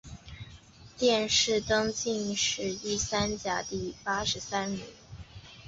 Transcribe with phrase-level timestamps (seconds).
[0.97, 4.81] 殿试登进士第三甲第八十三名。